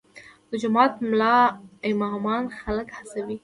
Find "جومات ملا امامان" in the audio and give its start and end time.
0.61-2.43